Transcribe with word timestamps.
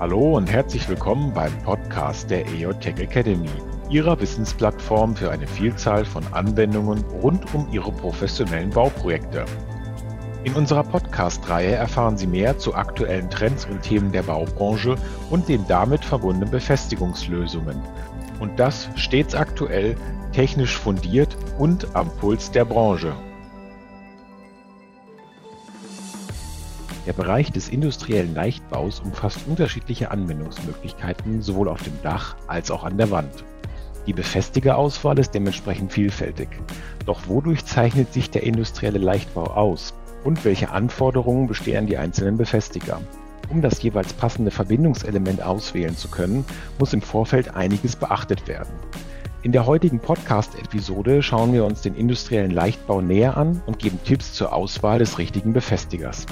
Hallo 0.00 0.36
und 0.36 0.48
herzlich 0.48 0.88
willkommen 0.88 1.32
beim 1.34 1.52
Podcast 1.64 2.30
der 2.30 2.46
EOTech 2.46 3.00
Academy, 3.00 3.50
Ihrer 3.90 4.20
Wissensplattform 4.20 5.16
für 5.16 5.32
eine 5.32 5.48
Vielzahl 5.48 6.04
von 6.04 6.24
Anwendungen 6.30 7.02
rund 7.20 7.52
um 7.52 7.66
Ihre 7.72 7.90
professionellen 7.90 8.70
Bauprojekte. 8.70 9.44
In 10.44 10.52
unserer 10.52 10.84
Podcast-Reihe 10.84 11.72
erfahren 11.72 12.16
Sie 12.16 12.28
mehr 12.28 12.56
zu 12.58 12.76
aktuellen 12.76 13.28
Trends 13.28 13.66
und 13.66 13.82
Themen 13.82 14.12
der 14.12 14.22
Baubranche 14.22 14.94
und 15.30 15.48
den 15.48 15.66
damit 15.66 16.04
verbundenen 16.04 16.52
Befestigungslösungen. 16.52 17.82
Und 18.38 18.60
das 18.60 18.88
stets 18.94 19.34
aktuell, 19.34 19.96
technisch 20.30 20.78
fundiert 20.78 21.36
und 21.58 21.96
am 21.96 22.08
Puls 22.18 22.52
der 22.52 22.66
Branche. 22.66 23.16
Der 27.08 27.14
Bereich 27.14 27.50
des 27.50 27.70
industriellen 27.70 28.34
Leichtbaus 28.34 29.00
umfasst 29.00 29.38
unterschiedliche 29.46 30.10
Anwendungsmöglichkeiten 30.10 31.40
sowohl 31.40 31.70
auf 31.70 31.82
dem 31.82 31.94
Dach 32.02 32.36
als 32.48 32.70
auch 32.70 32.84
an 32.84 32.98
der 32.98 33.10
Wand. 33.10 33.32
Die 34.06 34.12
Befestigerauswahl 34.12 35.18
ist 35.18 35.30
dementsprechend 35.30 35.90
vielfältig. 35.90 36.48
Doch 37.06 37.26
wodurch 37.26 37.64
zeichnet 37.64 38.12
sich 38.12 38.28
der 38.28 38.42
industrielle 38.42 38.98
Leichtbau 38.98 39.44
aus 39.44 39.94
und 40.22 40.44
welche 40.44 40.68
Anforderungen 40.68 41.46
bestehen 41.46 41.86
die 41.86 41.96
einzelnen 41.96 42.36
Befestiger? 42.36 43.00
Um 43.48 43.62
das 43.62 43.80
jeweils 43.80 44.12
passende 44.12 44.50
Verbindungselement 44.50 45.42
auswählen 45.42 45.96
zu 45.96 46.08
können, 46.08 46.44
muss 46.78 46.92
im 46.92 47.00
Vorfeld 47.00 47.56
einiges 47.56 47.96
beachtet 47.96 48.46
werden. 48.48 48.74
In 49.42 49.52
der 49.52 49.64
heutigen 49.64 50.00
Podcast-Episode 50.00 51.22
schauen 51.22 51.54
wir 51.54 51.64
uns 51.64 51.80
den 51.80 51.94
industriellen 51.94 52.50
Leichtbau 52.50 53.00
näher 53.00 53.38
an 53.38 53.62
und 53.64 53.78
geben 53.78 53.98
Tipps 54.04 54.34
zur 54.34 54.52
Auswahl 54.52 54.98
des 54.98 55.16
richtigen 55.16 55.54
Befestigers. 55.54 56.26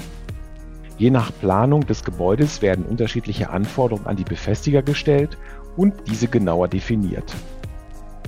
Je 0.97 1.11
nach 1.11 1.31
Planung 1.41 1.85
des 1.85 2.03
Gebäudes 2.03 2.63
werden 2.63 2.83
unterschiedliche 2.83 3.51
Anforderungen 3.51 4.07
an 4.07 4.15
die 4.15 4.23
Befestiger 4.23 4.81
gestellt 4.81 5.37
und 5.75 5.93
diese 6.07 6.27
genauer 6.27 6.67
definiert. 6.67 7.35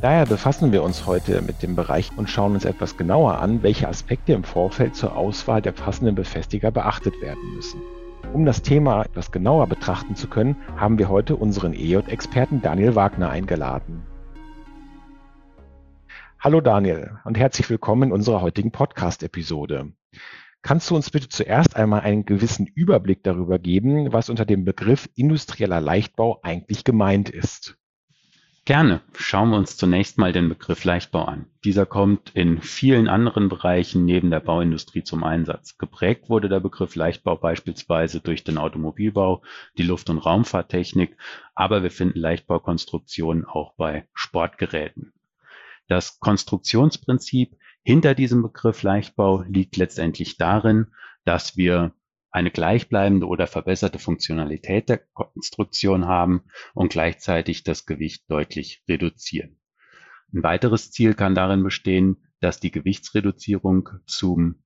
Daher 0.01 0.27
befassen 0.27 0.71
wir 0.71 0.83
uns 0.83 1.07
heute 1.07 1.41
mit 1.41 1.63
dem 1.63 1.75
Bereich 1.75 2.11
und 2.15 2.29
schauen 2.29 2.53
uns 2.53 2.65
etwas 2.65 2.95
genauer 2.95 3.39
an, 3.39 3.63
welche 3.63 3.87
Aspekte 3.87 4.33
im 4.33 4.43
Vorfeld 4.43 4.95
zur 4.95 5.17
Auswahl 5.17 5.63
der 5.63 5.71
passenden 5.71 6.13
Befestiger 6.13 6.69
beachtet 6.69 7.19
werden 7.21 7.55
müssen. 7.55 7.81
Um 8.33 8.45
das 8.45 8.61
Thema 8.61 9.01
etwas 9.01 9.31
genauer 9.31 9.65
betrachten 9.65 10.15
zu 10.15 10.27
können, 10.27 10.55
haben 10.77 10.99
wir 10.99 11.09
heute 11.09 11.35
unseren 11.35 11.73
EJ-Experten 11.73 12.61
Daniel 12.61 12.93
Wagner 12.93 13.31
eingeladen. 13.31 14.03
Hallo 16.39 16.61
Daniel 16.61 17.17
und 17.25 17.35
herzlich 17.35 17.67
willkommen 17.71 18.03
in 18.03 18.11
unserer 18.11 18.41
heutigen 18.41 18.71
Podcast-Episode. 18.71 19.91
Kannst 20.61 20.89
du 20.89 20.95
uns 20.95 21.09
bitte 21.09 21.29
zuerst 21.29 21.75
einmal 21.75 22.01
einen 22.01 22.25
gewissen 22.25 22.67
Überblick 22.67 23.23
darüber 23.23 23.59
geben, 23.59 24.11
was 24.11 24.29
unter 24.29 24.45
dem 24.45 24.65
Begriff 24.65 25.09
industrieller 25.15 25.79
Leichtbau 25.79 26.39
eigentlich 26.43 26.83
gemeint 26.83 27.29
ist? 27.29 27.77
Gerne. 28.65 29.01
Schauen 29.15 29.49
wir 29.49 29.57
uns 29.57 29.77
zunächst 29.77 30.19
mal 30.19 30.31
den 30.31 30.47
Begriff 30.47 30.83
Leichtbau 30.83 31.23
an. 31.23 31.47
Dieser 31.63 31.87
kommt 31.87 32.35
in 32.35 32.61
vielen 32.61 33.07
anderen 33.07 33.49
Bereichen 33.49 34.05
neben 34.05 34.29
der 34.29 34.41
Bauindustrie 34.41 35.03
zum 35.03 35.23
Einsatz. 35.23 35.79
Geprägt 35.79 36.29
wurde 36.29 36.49
der 36.49 36.59
Begriff 36.59 36.93
Leichtbau 36.93 37.35
beispielsweise 37.35 38.19
durch 38.19 38.43
den 38.43 38.59
Automobilbau, 38.59 39.41
die 39.77 39.83
Luft- 39.83 40.11
und 40.11 40.19
Raumfahrttechnik, 40.19 41.17
aber 41.55 41.81
wir 41.81 41.89
finden 41.89 42.19
Leichtbaukonstruktionen 42.19 43.45
auch 43.45 43.73
bei 43.73 44.07
Sportgeräten. 44.13 45.13
Das 45.87 46.19
Konstruktionsprinzip 46.19 47.57
hinter 47.83 48.15
diesem 48.15 48.41
Begriff 48.41 48.83
Leichtbau 48.83 49.43
liegt 49.43 49.77
letztendlich 49.77 50.37
darin, 50.37 50.87
dass 51.25 51.57
wir 51.57 51.93
eine 52.31 52.51
gleichbleibende 52.51 53.25
oder 53.25 53.47
verbesserte 53.47 53.99
Funktionalität 53.99 54.89
der 54.89 54.99
Konstruktion 55.13 56.05
haben 56.05 56.43
und 56.73 56.91
gleichzeitig 56.91 57.63
das 57.63 57.85
Gewicht 57.85 58.29
deutlich 58.29 58.83
reduzieren. 58.87 59.59
Ein 60.33 60.43
weiteres 60.43 60.91
Ziel 60.91 61.15
kann 61.15 61.33
darin 61.33 61.63
bestehen, 61.63 62.27
dass 62.39 62.59
die 62.59 62.71
Gewichtsreduzierung 62.71 63.89
zum 64.05 64.63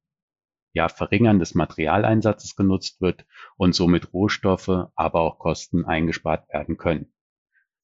ja, 0.74 0.90
Verringern 0.90 1.40
des 1.40 1.56
Materialeinsatzes 1.56 2.56
genutzt 2.56 3.00
wird 3.00 3.26
und 3.56 3.74
somit 3.74 4.12
Rohstoffe, 4.12 4.88
aber 4.96 5.22
auch 5.22 5.40
Kosten 5.40 5.86
eingespart 5.86 6.50
werden 6.50 6.78
können. 6.78 7.14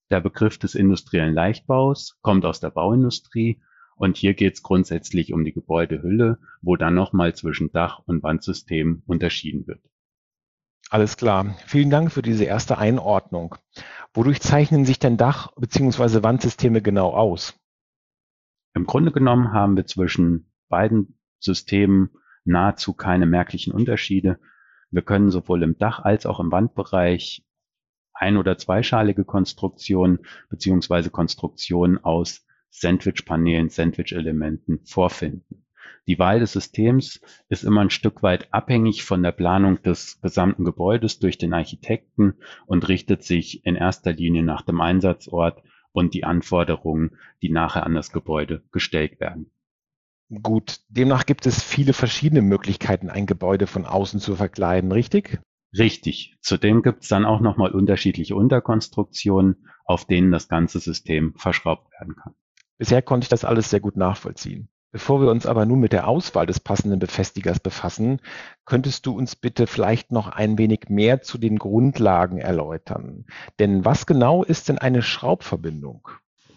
Der 0.10 0.22
Begriff 0.22 0.58
des 0.58 0.76
industriellen 0.76 1.34
Leichtbaus 1.34 2.18
kommt 2.22 2.46
aus 2.46 2.60
der 2.60 2.72
Bauindustrie 2.72 3.62
und 4.00 4.16
hier 4.16 4.34
geht 4.34 4.54
es 4.54 4.64
grundsätzlich 4.64 5.34
um 5.34 5.44
die 5.44 5.52
Gebäudehülle, 5.52 6.40
wo 6.62 6.78
dann 6.78 6.96
nochmal 6.96 7.36
zwischen 7.36 7.70
Dach- 7.74 8.00
und 8.06 8.24
Wandsystem 8.24 9.04
unterschieden 9.06 9.68
wird. 9.68 9.82
Alles 10.90 11.18
klar. 11.18 11.58
Vielen 11.68 11.90
Dank 11.90 12.10
für 12.10 12.22
diese 12.22 12.46
erste 12.46 12.78
Einordnung. 12.78 13.56
Wodurch 14.14 14.40
zeichnen 14.40 14.86
sich 14.86 15.00
denn 15.00 15.18
Dach- 15.18 15.52
bzw. 15.58 16.24
Wandsysteme 16.24 16.82
genau 16.82 17.10
aus? 17.10 17.60
Im 18.74 18.86
Grunde 18.86 19.12
genommen 19.12 19.52
haben 19.52 19.76
wir 19.76 19.86
zwischen 19.86 20.50
beiden 20.70 21.20
Systemen 21.40 22.12
nahezu 22.46 22.94
keine 22.94 23.26
merklichen 23.26 23.74
Unterschiede. 23.74 24.40
Wir 24.92 25.02
können 25.02 25.30
sowohl 25.30 25.62
im 25.62 25.78
Dach 25.78 26.00
als 26.00 26.26
auch 26.26 26.40
im 26.40 26.54
Wandbereich 26.54 27.46
ein- 28.14 28.38
oder 28.38 28.58
zweischalige 28.58 29.26
Konstruktionen 29.26 30.20
beziehungsweise 30.50 31.10
Konstruktionen 31.10 32.02
aus 32.02 32.46
Sandwich-Paneelen, 32.72 33.70
Sandwich-Elementen 33.70 34.82
vorfinden. 34.86 35.66
Die 36.08 36.18
Wahl 36.18 36.40
des 36.40 36.54
Systems 36.54 37.22
ist 37.50 37.64
immer 37.64 37.82
ein 37.82 37.90
Stück 37.90 38.24
weit 38.24 38.52
abhängig 38.52 39.04
von 39.04 39.22
der 39.22 39.32
Planung 39.32 39.82
des 39.84 40.20
gesamten 40.22 40.66
Gebäudes 40.66 41.20
durch 41.20 41.38
den 41.38 41.54
Architekten 41.54 42.36
und 42.66 42.88
richtet 42.88 43.24
sich 43.24 43.66
in 43.66 43.76
erster 43.76 44.14
Linie 44.14 44.44
nach 44.44 44.64
dem 44.64 44.82
Einsatzort 44.82 45.62
und 45.92 46.14
die 46.14 46.24
Anforderungen, 46.24 47.18
die 47.42 47.50
nachher 47.50 47.86
an 47.86 47.96
das 47.96 48.12
Gebäude 48.12 48.64
gestellt 48.72 49.20
werden. 49.20 49.52
Gut, 50.42 50.82
demnach 50.90 51.26
gibt 51.26 51.48
es 51.48 51.64
viele 51.64 51.94
verschiedene 51.94 52.42
Möglichkeiten, 52.42 53.10
ein 53.10 53.26
Gebäude 53.26 53.66
von 53.66 53.86
außen 53.86 54.20
zu 54.20 54.36
verkleiden, 54.36 54.92
richtig? 54.92 55.40
Richtig. 55.78 56.38
Zudem 56.42 56.82
gibt 56.82 57.04
es 57.04 57.10
dann 57.10 57.26
auch 57.26 57.42
nochmal 57.42 57.72
unterschiedliche 57.72 58.36
Unterkonstruktionen, 58.36 59.68
auf 59.86 60.06
denen 60.06 60.32
das 60.32 60.48
ganze 60.48 60.80
System 60.80 61.34
verschraubt 61.36 61.92
werden 61.94 62.16
kann. 62.16 62.36
Bisher 62.80 63.02
konnte 63.02 63.26
ich 63.26 63.30
das 63.30 63.46
alles 63.46 63.70
sehr 63.70 63.82
gut 63.82 63.98
nachvollziehen. 63.98 64.70
Bevor 64.92 65.22
wir 65.22 65.30
uns 65.30 65.46
aber 65.46 65.66
nun 65.66 65.82
mit 65.82 65.92
der 65.92 66.08
Auswahl 66.08 66.48
des 66.48 66.60
passenden 66.60 66.98
Befestigers 66.98 67.60
befassen, 67.60 68.22
könntest 68.66 69.06
du 69.06 69.16
uns 69.16 69.36
bitte 69.36 69.68
vielleicht 69.68 70.12
noch 70.12 70.30
ein 70.30 70.58
wenig 70.58 70.86
mehr 70.88 71.22
zu 71.22 71.38
den 71.38 71.60
Grundlagen 71.60 72.40
erläutern. 72.40 73.26
Denn 73.60 73.86
was 73.86 74.08
genau 74.08 74.44
ist 74.44 74.70
denn 74.70 74.80
eine 74.80 75.04
Schraubverbindung? 75.04 76.08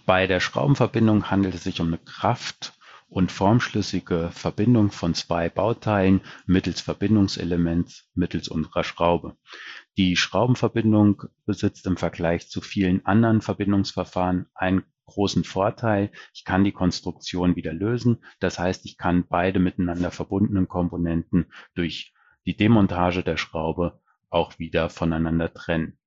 Bei 0.06 0.27
der 0.27 0.41
Schraubenverbindung 0.41 1.31
handelt 1.31 1.55
es 1.56 1.65
sich 1.65 1.81
um 1.81 1.88
eine 1.88 1.99
kraft- 1.99 2.72
und 3.09 3.31
formschlüssige 3.31 4.31
Verbindung 4.33 4.91
von 4.91 5.15
zwei 5.15 5.50
Bauteilen 5.50 6.22
mittels 6.47 6.81
Verbindungselements 6.81 8.09
mittels 8.15 8.49
unserer 8.49 8.84
Schraube. 8.84 9.37
Die 9.99 10.16
Schraubenverbindung 10.16 11.25
besitzt 11.44 11.87
im 11.87 11.99
Vergleich 11.99 12.49
zu 12.49 12.62
vielen 12.62 13.04
anderen 13.04 13.43
Verbindungsverfahren 13.43 14.47
ein 14.54 14.84
großen 15.07 15.45
Vorteil, 15.45 16.11
ich 16.35 16.45
kann 16.45 16.65
die 16.65 16.73
Konstruktion 16.73 17.57
wieder 17.57 17.73
lösen. 17.73 18.25
Das 18.41 18.59
heißt, 18.59 18.85
ich 18.87 18.97
kann 18.97 19.27
beide 19.29 19.59
miteinander 19.59 20.11
verbundenen 20.11 20.69
Komponenten 20.69 21.47
durch 21.75 22.15
die 22.47 22.57
Demontage 22.57 23.23
der 23.23 23.37
Schraube 23.37 24.01
auch 24.31 24.59
wieder 24.59 24.89
voneinander 24.89 25.53
trennen. 25.53 25.99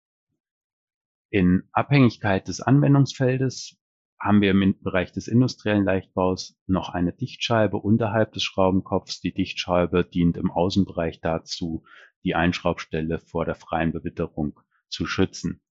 In 1.29 1.63
Abhängigkeit 1.71 2.47
des 2.47 2.61
Anwendungsfeldes 2.61 3.77
haben 4.19 4.41
wir 4.41 4.51
im 4.51 4.81
Bereich 4.81 5.11
des 5.11 5.27
industriellen 5.27 5.83
Leichtbaus 5.83 6.57
noch 6.65 6.89
eine 6.89 7.13
Dichtscheibe 7.13 7.77
unterhalb 7.77 8.31
des 8.33 8.43
Schraubenkopfs. 8.43 9.19
Die 9.19 9.33
Dichtscheibe 9.33 10.05
dient 10.05 10.37
im 10.37 10.49
Außenbereich 10.49 11.21
dazu, 11.21 11.83
die 12.23 12.35
Einschraubstelle 12.35 13.19
vor 13.19 13.45
der 13.45 13.55
freien 13.55 13.91
Bewitterung 13.91 14.59
zu 14.87 15.05
schützen. 15.05 15.61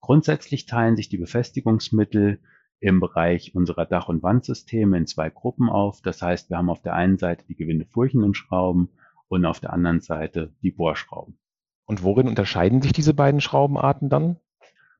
Grundsätzlich 0.00 0.66
teilen 0.66 0.96
sich 0.96 1.08
die 1.08 1.18
Befestigungsmittel 1.18 2.40
im 2.80 3.00
Bereich 3.00 3.54
unserer 3.54 3.86
Dach- 3.86 4.08
und 4.08 4.22
Wandsysteme 4.22 4.96
in 4.96 5.06
zwei 5.06 5.30
Gruppen 5.30 5.68
auf. 5.68 6.00
Das 6.02 6.22
heißt, 6.22 6.50
wir 6.50 6.58
haben 6.58 6.70
auf 6.70 6.82
der 6.82 6.94
einen 6.94 7.18
Seite 7.18 7.44
die 7.46 7.56
gewindefurchenden 7.56 8.34
Schrauben 8.34 8.90
und 9.28 9.44
auf 9.44 9.60
der 9.60 9.72
anderen 9.72 10.00
Seite 10.00 10.54
die 10.62 10.70
Bohrschrauben. 10.70 11.38
Und 11.86 12.02
worin 12.02 12.28
unterscheiden 12.28 12.82
sich 12.82 12.92
diese 12.92 13.14
beiden 13.14 13.40
Schraubenarten 13.40 14.08
dann? 14.08 14.36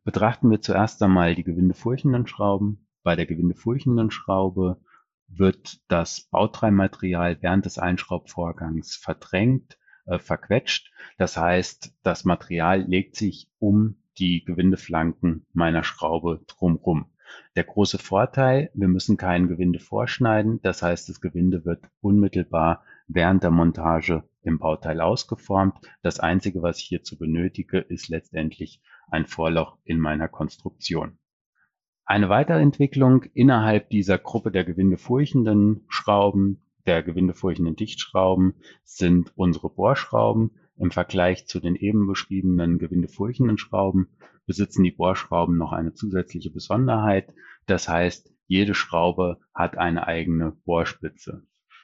Betrachten 0.05 0.51
wir 0.51 0.61
zuerst 0.61 1.03
einmal 1.03 1.35
die 1.35 1.45
gewindefurchenden 1.45 2.27
Schrauben. 2.27 2.87
Bei 3.03 3.17
der 3.17 3.27
gewindefurchenden 3.27 4.11
Schraube 4.11 4.81
wird 5.29 5.81
das 5.89 6.29
Bautreibmaterial 6.31 7.39
während 7.41 7.67
des 7.67 7.79
Einschraubvorgangs 7.79 8.95
verdrängt, 8.95 9.79
äh, 10.07 10.19
verquetscht. 10.19 10.93
Das 11.19 11.37
heißt, 11.37 11.93
das 12.03 12.25
Material 12.25 12.83
legt 12.83 13.17
sich 13.17 13.51
um 13.59 13.97
die 14.19 14.45
Gewindeflanken 14.45 15.47
meiner 15.53 15.83
Schraube 15.83 16.45
drumrum. 16.47 17.11
Der 17.55 17.65
große 17.65 17.99
Vorteil, 17.99 18.71
wir 18.75 18.89
müssen 18.89 19.17
kein 19.17 19.49
Gewinde 19.49 19.79
vorschneiden, 19.79 20.61
das 20.63 20.83
heißt, 20.83 21.09
das 21.09 21.21
Gewinde 21.21 21.65
wird 21.65 21.85
unmittelbar 22.01 22.85
während 23.09 23.43
der 23.43 23.51
Montage 23.51 24.25
im 24.43 24.59
Bauteil 24.59 25.01
ausgeformt. 25.01 25.79
Das 26.03 26.21
Einzige, 26.21 26.63
was 26.63 26.79
ich 26.79 26.87
hierzu 26.87 27.19
benötige, 27.19 27.79
ist 27.79 28.09
letztendlich 28.09 28.81
ein 29.11 29.27
Vorloch 29.27 29.77
in 29.85 29.99
meiner 29.99 30.29
Konstruktion. 30.29 31.19
Eine 32.05 32.29
Weiterentwicklung 32.29 33.25
innerhalb 33.35 33.91
dieser 33.91 34.19
Gruppe 34.19 34.53
der 34.53 34.65
gewindefurchenden 34.65 35.85
Schrauben, 35.89 36.63
der 36.87 37.03
gewindefurchenden 37.03 37.75
Dichtschrauben, 37.75 38.55
sind 38.85 39.33
unsere 39.37 39.71
Bohrschrauben. 39.71 40.53
Im 40.79 40.91
Vergleich 40.91 41.49
zu 41.49 41.59
den 41.59 41.75
eben 41.75 42.07
beschriebenen 42.07 42.79
gewindefurchenden 42.79 43.59
Schrauben 43.59 44.09
besitzen 44.47 44.85
die 44.85 44.93
Bohrschrauben 44.93 45.57
noch 45.57 45.73
eine 45.73 45.93
zusätzliche 45.93 46.51
Besonderheit. 46.51 47.35
Das 47.67 47.89
heißt, 47.89 48.33
jede 48.47 48.75
Schraube 48.75 49.39
hat 49.55 49.77
eine 49.77 50.07
eigene 50.07 50.53
Bohrspitze. 50.65 51.43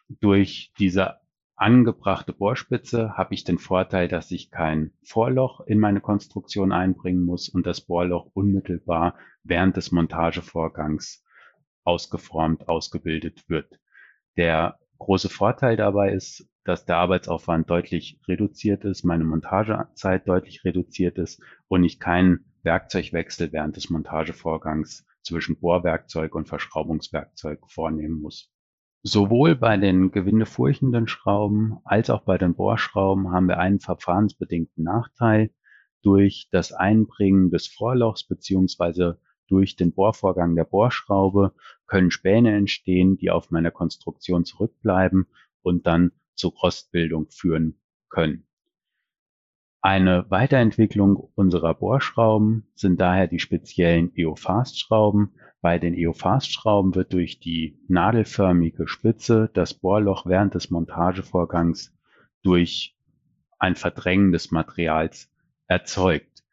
Durch 0.09 0.73
diese 0.79 1.17
angebrachte 1.57 2.33
Bohrspitze 2.33 3.17
habe 3.17 3.35
ich 3.35 3.45
den 3.45 3.59
Vorteil, 3.59 4.09
dass 4.09 4.31
ich 4.31 4.51
kein 4.51 4.93
Vorloch 5.05 5.61
in 5.61 5.79
meine 5.79 6.01
Konstruktion 6.01 6.73
einbringen 6.73 7.25
muss 7.25 7.49
und 7.49 7.67
das 7.67 7.83
Bohrloch 7.83 8.31
unmittelbar 8.35 9.17
während 9.43 9.77
des 9.77 9.93
Montagevorgangs 9.93 11.25
ausgeformt, 11.85 12.69
ausgebildet 12.69 13.49
wird. 13.49 13.81
Der 14.37 14.79
große 14.99 15.29
Vorteil 15.29 15.77
dabei 15.77 16.13
ist, 16.13 16.49
dass 16.65 16.85
der 16.85 16.99
Arbeitsaufwand 16.99 17.69
deutlich 17.69 18.21
reduziert 18.29 18.85
ist, 18.85 19.05
meine 19.05 19.25
Montagezeit 19.25 20.29
deutlich 20.29 20.65
reduziert 20.65 21.19
ist 21.19 21.43
und 21.69 21.83
ich 21.85 21.99
keinen 21.99 22.52
Werkzeugwechsel 22.63 23.53
während 23.53 23.77
des 23.77 23.91
Montagevorgangs 23.91 25.07
zwischen 25.23 25.59
Bohrwerkzeug 25.59 26.35
und 26.35 26.49
Verschraubungswerkzeug 26.49 27.61
vornehmen 27.69 28.21
muss. 28.21 28.53
Sowohl 29.05 29.57
bei 29.57 29.77
den 29.77 30.13
gewindefurchenden 30.13 31.09
Schrauben 31.09 31.79
als 31.85 32.09
auch 32.09 32.23
bei 32.23 32.39
den 32.39 32.55
Bohrschrauben 32.55 33.33
haben 33.33 33.49
wir 33.49 33.59
einen 33.59 33.81
verfahrensbedingten 33.81 34.85
Nachteil. 34.85 35.51
Durch 36.03 36.49
das 36.51 36.73
Einbringen 36.73 37.51
des 37.51 37.67
Vorlochs 37.67 38.25
beziehungsweise 38.25 39.21
durch 39.49 39.77
den 39.77 39.93
Bohrvorgang 39.93 40.55
der 40.55 40.65
Bohrschraube 40.65 41.53
können 41.87 42.11
Späne 42.11 42.57
entstehen, 42.57 43.17
die 43.17 43.31
auf 43.31 43.51
meiner 43.51 43.71
Konstruktion 43.71 44.45
zurückbleiben 44.45 45.27
und 45.63 45.87
dann 45.87 46.13
zu 46.35 46.49
Rostbildung 46.49 47.29
führen 47.31 47.81
können. 48.09 48.47
Eine 49.85 50.27
Weiterentwicklung 50.29 51.17
unserer 51.35 51.75
Bohrschrauben 51.75 52.69
sind 52.77 53.01
daher 53.01 53.27
die 53.27 53.41
speziellen 53.41 54.13
EOFAST-Schrauben. 54.15 55.35
Bei 55.61 55.81
den 55.81 55.95
EOFAST-Schrauben 55.95 56.95
wird 56.95 57.13
durch 57.13 57.41
die 57.41 57.81
nadelförmige 57.89 58.87
Spitze 58.87 59.51
das 59.55 59.75
Bohrloch 59.75 60.25
während 60.25 60.55
des 60.55 60.71
Montagevorgangs 60.71 61.93
durch 62.45 62.97
ein 63.59 63.75
Verdrängen 63.75 64.31
des 64.31 64.53
Materials 64.53 65.29
erzeugt. 65.67 66.45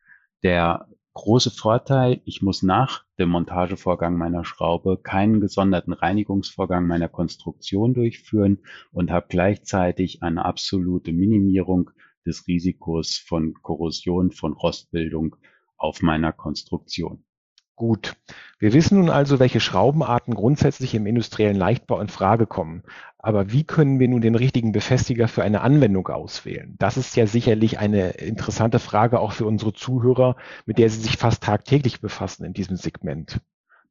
Der 0.41 0.87
große 1.13 1.51
Vorteil, 1.51 2.21
ich 2.25 2.41
muss 2.41 2.63
nach 2.63 3.05
dem 3.19 3.29
Montagevorgang 3.29 4.17
meiner 4.17 4.43
Schraube 4.43 4.97
keinen 4.97 5.39
gesonderten 5.39 5.93
Reinigungsvorgang 5.93 6.87
meiner 6.87 7.09
Konstruktion 7.09 7.93
durchführen 7.93 8.63
und 8.91 9.11
habe 9.11 9.27
gleichzeitig 9.29 10.23
eine 10.23 10.45
absolute 10.45 11.13
Minimierung 11.13 11.91
des 12.25 12.47
Risikos 12.47 13.17
von 13.17 13.53
Korrosion, 13.61 14.31
von 14.31 14.53
Rostbildung 14.53 15.35
auf 15.77 16.01
meiner 16.01 16.31
Konstruktion. 16.31 17.23
Gut. 17.79 18.17
Wir 18.59 18.73
wissen 18.73 18.99
nun 18.99 19.09
also, 19.09 19.39
welche 19.39 19.61
Schraubenarten 19.61 20.33
grundsätzlich 20.33 20.93
im 20.95 21.05
industriellen 21.05 21.55
Leichtbau 21.55 22.01
in 22.01 22.09
Frage 22.09 22.45
kommen. 22.45 22.83
Aber 23.17 23.53
wie 23.53 23.63
können 23.63 24.01
wir 24.01 24.09
nun 24.09 24.19
den 24.19 24.35
richtigen 24.35 24.73
Befestiger 24.73 25.29
für 25.29 25.43
eine 25.43 25.61
Anwendung 25.61 26.05
auswählen? 26.09 26.75
Das 26.77 26.97
ist 26.97 27.15
ja 27.15 27.25
sicherlich 27.25 27.79
eine 27.79 28.09
interessante 28.09 28.79
Frage 28.79 29.21
auch 29.21 29.31
für 29.31 29.45
unsere 29.45 29.71
Zuhörer, 29.71 30.35
mit 30.65 30.77
der 30.77 30.89
sie 30.89 30.99
sich 30.99 31.15
fast 31.15 31.41
tagtäglich 31.41 32.01
befassen 32.01 32.43
in 32.43 32.51
diesem 32.51 32.75
Segment. 32.75 33.39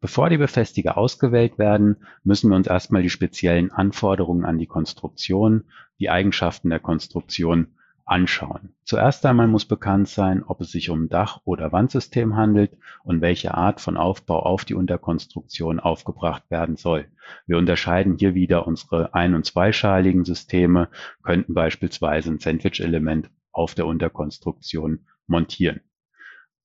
Bevor 0.01 0.29
die 0.29 0.37
Befestiger 0.37 0.99
ausgewählt 0.99 1.59
werden, 1.59 1.97
müssen 2.25 2.51
wir 2.51 2.57
uns 2.57 2.67
erstmal 2.67 3.03
die 3.03 3.11
speziellen 3.11 3.73
Anforderungen 3.73 4.45
an 4.45 4.59
die 4.59 4.67
Konstruktion, 4.67 5.65
die 5.99 6.11
Eigenschaften 6.11 6.69
der 6.69 6.79
Konstruktion 6.79 7.69
anschauen. 8.08 8.75
Zuerst 8.84 9.25
einmal 9.26 9.49
muss 9.49 9.66
bekannt 9.66 10.08
sein, 10.08 10.43
ob 10.43 10.62
es 10.62 10.72
sich 10.72 10.88
um 10.88 11.08
Dach- 11.08 11.40
oder 11.44 11.72
Wandsystem 11.72 12.37
handelt 12.37 12.76
und 13.05 13.20
welche 13.20 13.55
Art 13.55 13.81
von 13.81 13.96
Aufbau 13.96 14.40
auf 14.40 14.64
die 14.64 14.75
Unterkonstruktion 14.75 15.78
aufgebracht 15.78 16.50
werden 16.50 16.76
soll. 16.76 17.06
Wir 17.46 17.58
unterscheiden 17.58 18.16
hier 18.16 18.34
wieder 18.34 18.66
unsere 18.66 19.14
ein- 19.14 19.34
und 19.34 19.44
zweischaligen 19.44 20.25
Systeme, 20.25 20.88
könnten 21.22 21.52
beispielsweise 21.52 22.31
ein 22.31 22.38
Sandwich-Element 22.38 23.31
auf 23.52 23.75
der 23.75 23.87
Unterkonstruktion 23.87 25.06
montieren. 25.26 25.81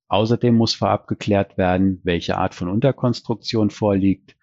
Außerdem 0.08 0.56
muss 0.56 0.76
vorab 0.76 1.08
geklärt 1.08 1.58
werden, 1.58 2.00
welche 2.04 2.38
Art 2.38 2.56
von 2.56 2.70
Unterkonstruktion 2.70 3.70
vorliegt. 3.70 4.38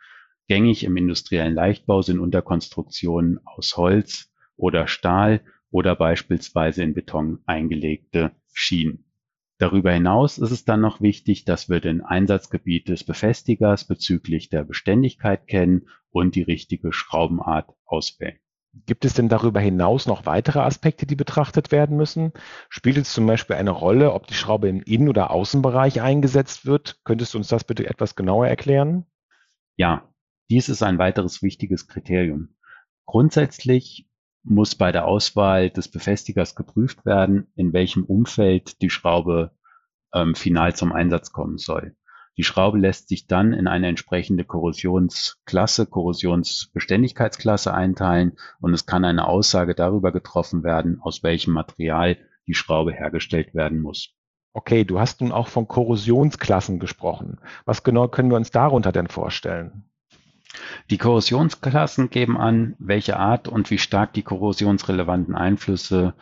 Gängig 0.48 0.84
im 0.84 0.96
industriellen 0.96 1.54
Leichtbau 1.54 2.02
sind 2.02 2.18
Unterkonstruktionen 2.18 3.40
aus 3.44 3.76
Holz 3.76 4.32
oder 4.56 4.86
Stahl 4.88 5.40
oder 5.70 5.96
beispielsweise 5.96 6.82
in 6.82 6.94
Beton 6.94 7.40
eingelegte 7.46 8.32
Schienen. 8.52 9.04
Darüber 9.58 9.92
hinaus 9.92 10.38
ist 10.38 10.52
es 10.52 10.64
dann 10.64 10.80
noch 10.80 11.02
wichtig, 11.02 11.44
dass 11.44 11.68
wir 11.68 11.80
den 11.80 12.00
Einsatzgebiet 12.00 12.88
des 12.88 13.04
Befestigers 13.04 13.86
bezüglich 13.86 14.48
der 14.48 14.64
Beständigkeit 14.64 15.46
kennen 15.46 15.88
und 16.10 16.34
die 16.34 16.42
richtige 16.42 16.92
Schraubenart 16.92 17.68
auswählen. 17.84 18.38
Gibt 18.86 19.04
es 19.04 19.14
denn 19.14 19.28
darüber 19.28 19.60
hinaus 19.60 20.06
noch 20.06 20.26
weitere 20.26 20.60
Aspekte, 20.60 21.04
die 21.04 21.16
betrachtet 21.16 21.72
werden 21.72 21.96
müssen? 21.96 22.32
Spielt 22.68 22.96
es 22.96 23.12
zum 23.12 23.26
Beispiel 23.26 23.56
eine 23.56 23.70
Rolle, 23.70 24.12
ob 24.12 24.28
die 24.28 24.34
Schraube 24.34 24.68
im 24.68 24.80
Innen- 24.80 25.08
oder 25.08 25.30
Außenbereich 25.30 26.00
eingesetzt 26.00 26.66
wird? 26.66 27.00
Könntest 27.04 27.34
du 27.34 27.38
uns 27.38 27.48
das 27.48 27.64
bitte 27.64 27.86
etwas 27.88 28.14
genauer 28.14 28.46
erklären? 28.46 29.06
Ja, 29.76 30.08
dies 30.50 30.68
ist 30.68 30.82
ein 30.82 30.98
weiteres 30.98 31.42
wichtiges 31.42 31.88
Kriterium. 31.88 32.56
Grundsätzlich 33.06 34.08
muss 34.42 34.74
bei 34.74 34.92
der 34.92 35.06
Auswahl 35.06 35.70
des 35.70 35.88
Befestigers 35.88 36.54
geprüft 36.54 37.04
werden, 37.04 37.48
in 37.56 37.72
welchem 37.72 38.04
Umfeld 38.04 38.80
die 38.82 38.90
Schraube 38.90 39.52
ähm, 40.14 40.34
final 40.34 40.74
zum 40.74 40.92
Einsatz 40.92 41.32
kommen 41.32 41.58
soll. 41.58 41.96
Die 42.36 42.44
Schraube 42.44 42.78
lässt 42.78 43.08
sich 43.08 43.26
dann 43.26 43.52
in 43.52 43.66
eine 43.66 43.88
entsprechende 43.88 44.44
Korrosionsklasse, 44.44 45.86
Korrosionsbeständigkeitsklasse 45.86 47.74
einteilen 47.74 48.38
und 48.60 48.72
es 48.72 48.86
kann 48.86 49.04
eine 49.04 49.26
Aussage 49.26 49.74
darüber 49.74 50.12
getroffen 50.12 50.64
werden, 50.64 51.00
aus 51.02 51.22
welchem 51.22 51.52
Material 51.52 52.16
die 52.46 52.54
Schraube 52.54 52.92
hergestellt 52.92 53.54
werden 53.54 53.80
muss. 53.80 54.14
Okay, 54.52 54.84
du 54.84 54.98
hast 54.98 55.20
nun 55.20 55.32
auch 55.32 55.48
von 55.48 55.68
Korrosionsklassen 55.68 56.78
gesprochen. 56.78 57.38
Was 57.66 57.82
genau 57.82 58.08
können 58.08 58.30
wir 58.30 58.36
uns 58.36 58.50
darunter 58.50 58.90
denn 58.90 59.08
vorstellen? 59.08 59.89
Die 60.90 60.98
Korrosionsklassen 60.98 62.10
geben 62.10 62.36
an, 62.36 62.74
welche 62.78 63.16
Art 63.16 63.48
und 63.48 63.70
wie 63.70 63.78
stark 63.78 64.12
die 64.12 64.22
korrosionsrelevanten 64.22 65.34
Einflüsse 65.34 66.14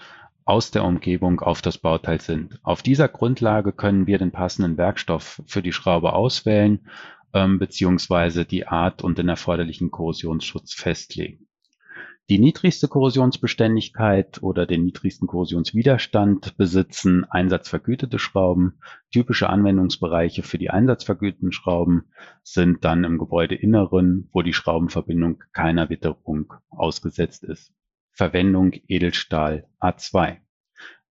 aus 0.45 0.71
der 0.71 0.85
Umgebung 0.85 1.41
auf 1.41 1.63
das 1.63 1.79
Bauteil 1.79 2.21
sind. 2.21 2.59
Auf 2.63 2.83
dieser 2.83 3.09
Grundlage 3.09 3.73
können 3.73 4.07
wir 4.07 4.19
den 4.19 4.31
passenden 4.31 4.77
Werkstoff 4.79 5.43
für 5.47 5.63
die 5.63 5.73
Schraube 5.73 6.13
auswählen 6.13 6.81
ähm, 7.35 7.59
beziehungsweise 7.59 8.45
die 8.45 8.67
Art 8.67 9.03
und 9.03 9.19
den 9.19 9.29
erforderlichen 9.29 9.91
Korrosionsschutz 9.91 10.75
festlegen. 10.75 11.48
Die 12.31 12.39
niedrigste 12.39 12.89
Korrosionsbeständigkeit 12.89 14.43
oder 14.43 14.67
den 14.67 14.85
niedrigsten 14.85 15.27
Korrosionswiderstand 15.27 16.59
besitzen 16.59 17.25
einsatzvergütete 17.25 18.19
Schrauben. 18.19 18.81
Typische 19.11 19.49
Anwendungsbereiche 19.49 20.43
für 20.43 20.59
die 20.59 20.69
einsatzvergüteten 20.69 21.53
Schrauben 21.53 22.11
sind 22.43 22.85
dann 22.85 23.05
im 23.05 23.17
Gebäudeinneren, 23.17 24.29
wo 24.31 24.43
die 24.43 24.53
Schraubenverbindung 24.53 25.43
keiner 25.55 25.89
Witterung 25.89 26.53
ausgesetzt 26.69 27.45
ist. 27.45 27.73
Verwendung 28.13 28.73
Edelstahl 28.89 29.67
A2. 29.81 30.37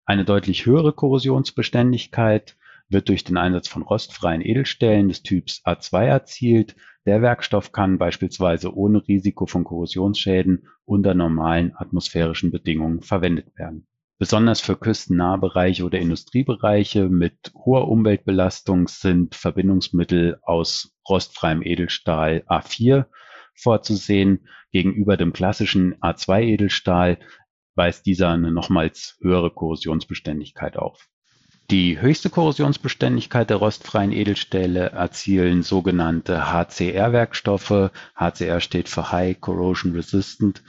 Eine 0.05 0.23
deutlich 0.23 0.67
höhere 0.67 0.93
Korrosionsbeständigkeit 0.93 2.57
wird 2.89 3.09
durch 3.09 3.23
den 3.23 3.37
Einsatz 3.37 3.67
von 3.67 3.81
rostfreien 3.81 4.41
Edelstählen 4.41 5.07
des 5.07 5.23
Typs 5.23 5.63
A2 5.65 6.05
erzielt. 6.05 6.75
Der 7.07 7.21
Werkstoff 7.21 7.71
kann 7.71 7.97
beispielsweise 7.97 8.75
ohne 8.75 9.07
Risiko 9.07 9.45
von 9.45 9.63
Korrosionsschäden 9.63 10.67
unter 10.83 11.13
normalen 11.13 11.71
atmosphärischen 11.73 12.51
Bedingungen 12.51 13.01
verwendet 13.01 13.57
werden. 13.57 13.87
Besonders 14.19 14.59
für 14.59 14.75
Küstennahbereiche 14.75 15.85
oder 15.85 15.99
Industriebereiche 15.99 17.07
mit 17.07 17.53
hoher 17.55 17.87
Umweltbelastung 17.87 18.89
sind 18.89 19.35
Verbindungsmittel 19.35 20.39
aus 20.41 20.97
rostfreiem 21.07 21.61
Edelstahl 21.61 22.43
A4 22.49 23.05
vorzusehen. 23.55 24.45
Gegenüber 24.73 25.15
dem 25.15 25.31
klassischen 25.31 25.95
A2 26.01 26.41
Edelstahl 26.41 27.19
weist 27.75 28.05
dieser 28.05 28.31
eine 28.31 28.51
nochmals 28.51 29.17
höhere 29.21 29.51
Korrosionsbeständigkeit 29.51 30.75
auf. 30.75 31.07
Die 31.69 31.99
höchste 31.99 32.29
Korrosionsbeständigkeit 32.29 33.49
der 33.49 33.57
rostfreien 33.57 34.13
Edelstähle 34.13 34.91
erzielen 34.91 35.63
sogenannte 35.63 36.49
HCR-Werkstoffe. 36.49 37.91
HCR 38.15 38.61
steht 38.61 38.87
für 38.87 39.11
High 39.11 39.41
Corrosion 39.41 39.91
Resistant. 39.91 40.63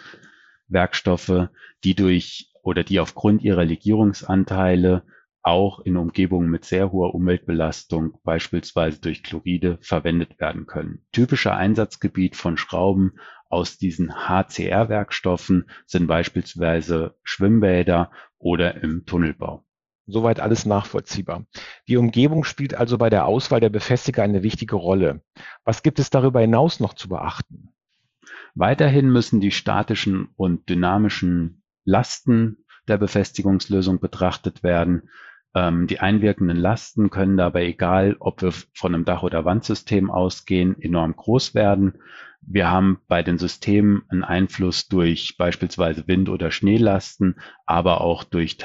Werkstoffe, 0.67 1.51
die 1.85 1.95
durch 1.95 2.53
oder 2.65 2.83
die 2.83 2.99
aufgrund 2.99 3.43
ihrer 3.43 3.65
Legierungsanteile 3.65 5.05
auch 5.41 5.79
in 5.79 5.97
Umgebungen 5.97 6.51
mit 6.51 6.65
sehr 6.65 6.91
hoher 6.91 7.15
Umweltbelastung, 7.15 8.19
beispielsweise 8.25 9.01
durch 9.01 9.23
Chloride, 9.23 9.79
verwendet 9.81 10.41
werden 10.41 10.67
können. 10.67 11.07
Typischer 11.13 11.57
Einsatzgebiet 11.57 12.35
von 12.35 12.57
Schrauben 12.57 13.13
aus 13.49 13.79
diesen 13.79 14.13
HCR-Werkstoffen 14.13 15.71
sind 15.87 16.09
beispielsweise 16.09 17.15
Schwimmbäder 17.23 18.11
oder 18.39 18.83
im 18.83 19.07
Tunnelbau. 19.07 19.65
Soweit 20.11 20.41
alles 20.41 20.65
nachvollziehbar. 20.65 21.45
Die 21.87 21.99
Umgebung 21.99 22.43
spielt 22.45 22.75
also 22.75 22.97
bei 22.97 23.11
der 23.11 23.27
Auswahl 23.27 23.61
der 23.61 23.69
Befestiger 23.69 24.23
eine 24.23 24.43
wichtige 24.43 24.77
Rolle. 24.77 25.21
Was 25.65 25.83
gibt 25.83 25.99
es 25.99 26.09
darüber 26.09 26.41
hinaus 26.41 26.81
noch 26.81 26.95
zu 26.95 27.11
beachten? 27.11 27.75
Weiterhin 28.55 29.11
müssen 29.11 29.41
die 29.41 29.51
statischen 29.51 30.31
und 30.35 30.69
dynamischen 30.71 31.63
Lasten 31.85 32.65
der 32.89 32.97
Befestigungslösung 32.97 34.01
betrachtet 34.01 34.63
werden. 34.63 35.11
Ähm, 35.55 35.87
die 35.87 36.01
einwirkenden 36.01 36.57
Lasten 36.57 37.11
können 37.11 37.37
dabei, 37.37 37.67
egal 37.67 38.17
ob 38.19 38.41
wir 38.41 38.53
von 38.73 38.95
einem 38.95 39.05
Dach- 39.05 39.23
oder 39.23 39.45
Wandsystem 39.45 40.11
ausgehen, 40.11 40.81
enorm 40.81 41.15
groß 41.15 41.55
werden. 41.55 41.99
Wir 42.41 42.71
haben 42.71 42.99
bei 43.09 43.23
den 43.23 43.37
Systemen 43.37 44.05
einen 44.09 44.25
Einfluss 44.25 44.89
durch 44.89 45.37
beispielsweise 45.37 46.09
Wind- 46.09 46.31
oder 46.31 46.51
Schneelasten, 46.51 47.37
aber 47.67 48.01
auch 48.01 48.25
durch 48.25 48.57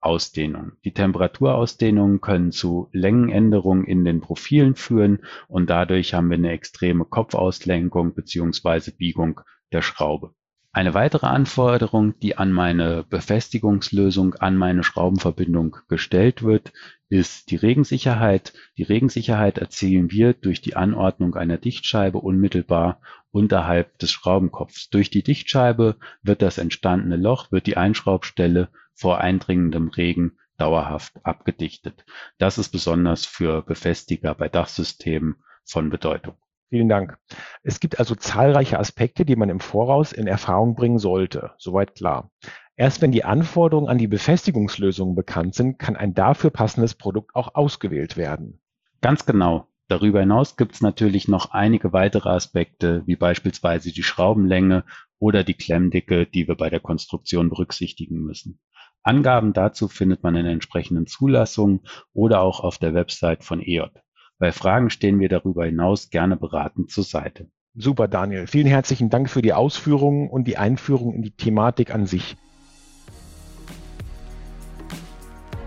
Temperaturausdehnung. 0.00 0.72
Die 0.84 0.92
Temperaturausdehnungen 0.92 2.20
können 2.20 2.52
zu 2.52 2.88
Längenänderungen 2.92 3.84
in 3.84 4.04
den 4.04 4.20
Profilen 4.20 4.76
führen 4.76 5.20
und 5.48 5.70
dadurch 5.70 6.14
haben 6.14 6.30
wir 6.30 6.36
eine 6.36 6.52
extreme 6.52 7.04
Kopfauslenkung 7.04 8.14
beziehungsweise 8.14 8.92
Biegung 8.92 9.40
der 9.72 9.82
Schraube. 9.82 10.34
Eine 10.70 10.94
weitere 10.94 11.26
Anforderung, 11.26 12.16
die 12.20 12.36
an 12.36 12.52
meine 12.52 13.02
Befestigungslösung, 13.02 14.34
an 14.34 14.56
meine 14.56 14.84
Schraubenverbindung 14.84 15.78
gestellt 15.88 16.42
wird, 16.42 16.72
ist 17.08 17.50
die 17.50 17.56
Regensicherheit. 17.56 18.52
Die 18.76 18.84
Regensicherheit 18.84 19.58
erzielen 19.58 20.10
wir 20.12 20.34
durch 20.34 20.60
die 20.60 20.76
Anordnung 20.76 21.34
einer 21.34 21.58
Dichtscheibe 21.58 22.18
unmittelbar 22.18 23.00
unterhalb 23.30 23.98
des 23.98 24.12
Schraubenkopfs. 24.12 24.90
Durch 24.90 25.10
die 25.10 25.22
Dichtscheibe 25.22 25.96
wird 26.22 26.42
das 26.42 26.58
entstandene 26.58 27.16
Loch, 27.16 27.50
wird 27.50 27.66
die 27.66 27.76
Einschraubstelle 27.76 28.68
vor 28.98 29.20
eindringendem 29.20 29.88
Regen 29.88 30.38
dauerhaft 30.56 31.14
abgedichtet. 31.24 32.04
Das 32.38 32.58
ist 32.58 32.70
besonders 32.70 33.24
für 33.24 33.62
Befestiger 33.62 34.34
bei 34.34 34.48
Dachsystemen 34.48 35.36
von 35.64 35.88
Bedeutung. 35.88 36.34
Vielen 36.68 36.88
Dank. 36.88 37.16
Es 37.62 37.80
gibt 37.80 37.98
also 37.98 38.14
zahlreiche 38.14 38.78
Aspekte, 38.78 39.24
die 39.24 39.36
man 39.36 39.48
im 39.48 39.60
Voraus 39.60 40.12
in 40.12 40.26
Erfahrung 40.26 40.74
bringen 40.74 40.98
sollte. 40.98 41.52
Soweit 41.58 41.94
klar. 41.94 42.30
Erst 42.76 43.00
wenn 43.00 43.12
die 43.12 43.24
Anforderungen 43.24 43.88
an 43.88 43.98
die 43.98 44.06
Befestigungslösungen 44.06 45.14
bekannt 45.14 45.54
sind, 45.54 45.78
kann 45.78 45.96
ein 45.96 46.12
dafür 46.12 46.50
passendes 46.50 46.94
Produkt 46.94 47.34
auch 47.34 47.54
ausgewählt 47.54 48.16
werden. 48.16 48.60
Ganz 49.00 49.24
genau. 49.24 49.68
Darüber 49.88 50.20
hinaus 50.20 50.56
gibt 50.56 50.74
es 50.74 50.82
natürlich 50.82 51.28
noch 51.28 51.52
einige 51.52 51.94
weitere 51.94 52.28
Aspekte, 52.28 53.02
wie 53.06 53.16
beispielsweise 53.16 53.90
die 53.90 54.02
Schraubenlänge 54.02 54.84
oder 55.18 55.44
die 55.44 55.54
Klemmdicke, 55.54 56.26
die 56.26 56.46
wir 56.46 56.56
bei 56.56 56.68
der 56.68 56.80
Konstruktion 56.80 57.48
berücksichtigen 57.48 58.20
müssen. 58.20 58.60
Angaben 59.08 59.54
dazu 59.54 59.88
findet 59.88 60.22
man 60.22 60.36
in 60.36 60.44
entsprechenden 60.44 61.06
Zulassungen 61.06 61.80
oder 62.12 62.42
auch 62.42 62.60
auf 62.60 62.76
der 62.76 62.92
Website 62.92 63.42
von 63.42 63.62
EOT. 63.62 64.02
Bei 64.38 64.52
Fragen 64.52 64.90
stehen 64.90 65.18
wir 65.18 65.30
darüber 65.30 65.64
hinaus 65.64 66.10
gerne 66.10 66.36
beratend 66.36 66.90
zur 66.90 67.04
Seite. 67.04 67.48
Super, 67.74 68.06
Daniel. 68.06 68.46
Vielen 68.46 68.66
herzlichen 68.66 69.08
Dank 69.08 69.30
für 69.30 69.40
die 69.40 69.54
Ausführungen 69.54 70.28
und 70.28 70.46
die 70.46 70.58
Einführung 70.58 71.14
in 71.14 71.22
die 71.22 71.30
Thematik 71.30 71.94
an 71.94 72.04
sich. 72.04 72.36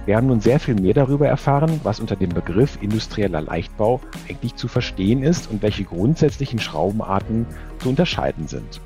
Wir 0.05 0.17
haben 0.17 0.27
nun 0.27 0.41
sehr 0.41 0.60
viel 0.60 0.75
mehr 0.75 0.93
darüber 0.93 1.27
erfahren, 1.27 1.79
was 1.81 2.00
unter 2.00 2.15
dem 2.15 2.29
Begriff 2.29 2.77
industrieller 2.79 3.41
Leichtbau 3.41 4.01
eigentlich 4.29 4.55
zu 4.55 4.67
verstehen 4.67 5.24
ist 5.24 5.50
und 5.50 5.63
welche 5.63 5.86
grundsätzlichen 5.86 6.60
Schraubenarten 6.60 7.48
zu 7.79 7.89
unterscheiden 7.89 8.48
sind. 8.48 8.81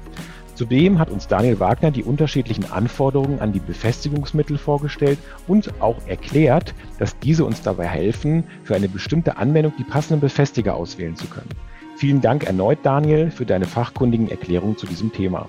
Zudem 0.55 0.99
hat 0.99 1.09
uns 1.09 1.27
Daniel 1.27 1.59
Wagner 1.59 1.91
die 1.91 2.05
unterschiedlichen 2.05 2.71
Anforderungen 2.71 3.41
an 3.41 3.51
die 3.51 3.59
Befestigungsmittel 3.59 4.57
vorgestellt 4.57 5.19
und 5.47 5.81
auch 5.81 5.97
erklärt, 6.07 6.73
dass 6.97 7.19
diese 7.19 7.43
uns 7.43 7.61
dabei 7.61 7.87
helfen, 7.87 8.45
für 8.63 8.73
eine 8.73 8.87
bestimmte 8.87 9.35
Anwendung 9.35 9.73
die 9.77 9.83
passenden 9.83 10.21
Befestiger 10.21 10.75
auswählen 10.75 11.17
zu 11.17 11.27
können. 11.27 11.49
Vielen 11.97 12.21
Dank 12.21 12.45
erneut, 12.45 12.79
Daniel, 12.83 13.31
für 13.31 13.45
deine 13.45 13.65
fachkundigen 13.65 14.31
Erklärungen 14.31 14.77
zu 14.77 14.87
diesem 14.87 15.11
Thema. 15.11 15.45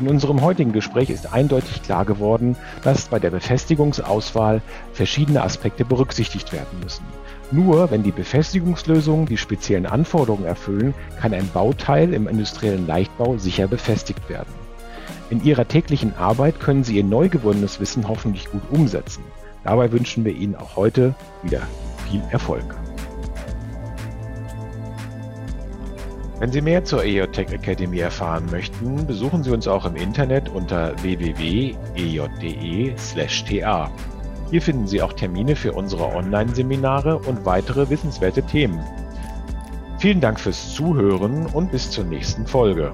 In 0.00 0.08
unserem 0.08 0.42
heutigen 0.42 0.72
Gespräch 0.72 1.10
ist 1.10 1.32
eindeutig 1.32 1.82
klar 1.84 2.04
geworden, 2.04 2.56
dass 2.82 3.06
bei 3.06 3.20
der 3.20 3.30
Befestigungsauswahl 3.30 4.60
verschiedene 4.92 5.42
Aspekte 5.42 5.84
berücksichtigt 5.84 6.52
werden 6.52 6.80
müssen. 6.82 7.04
Nur 7.52 7.90
wenn 7.90 8.02
die 8.02 8.12
Befestigungslösungen 8.12 9.26
die 9.26 9.36
speziellen 9.36 9.84
Anforderungen 9.84 10.46
erfüllen, 10.46 10.94
kann 11.20 11.34
ein 11.34 11.50
Bauteil 11.52 12.14
im 12.14 12.26
industriellen 12.26 12.86
Leichtbau 12.86 13.36
sicher 13.36 13.68
befestigt 13.68 14.30
werden. 14.30 14.48
In 15.28 15.44
Ihrer 15.44 15.68
täglichen 15.68 16.16
Arbeit 16.16 16.60
können 16.60 16.82
Sie 16.82 16.96
Ihr 16.96 17.04
neu 17.04 17.28
gewonnenes 17.28 17.78
Wissen 17.78 18.08
hoffentlich 18.08 18.50
gut 18.50 18.62
umsetzen. 18.70 19.22
Dabei 19.64 19.92
wünschen 19.92 20.24
wir 20.24 20.34
Ihnen 20.34 20.56
auch 20.56 20.76
heute 20.76 21.14
wieder 21.42 21.60
viel 22.10 22.22
Erfolg. 22.30 22.74
Wenn 26.38 26.50
Sie 26.50 26.62
mehr 26.62 26.84
zur 26.84 27.04
EJTech 27.04 27.52
Academy 27.52 27.98
erfahren 27.98 28.46
möchten, 28.50 29.06
besuchen 29.06 29.44
Sie 29.44 29.50
uns 29.50 29.68
auch 29.68 29.84
im 29.84 29.96
Internet 29.96 30.48
unter 30.48 30.94
www.ej.de/ta. 31.02 31.76
Hier 34.52 34.60
finden 34.60 34.86
Sie 34.86 35.00
auch 35.00 35.14
Termine 35.14 35.56
für 35.56 35.72
unsere 35.72 36.14
Online-Seminare 36.14 37.20
und 37.20 37.46
weitere 37.46 37.88
wissenswerte 37.88 38.42
Themen. 38.42 38.84
Vielen 39.98 40.20
Dank 40.20 40.38
fürs 40.38 40.74
Zuhören 40.74 41.46
und 41.46 41.70
bis 41.70 41.90
zur 41.90 42.04
nächsten 42.04 42.46
Folge. 42.46 42.92